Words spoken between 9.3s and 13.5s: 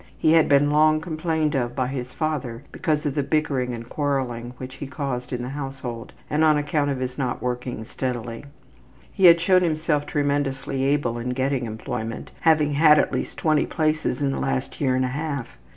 shown himself tremendously able in getting employment, having had at least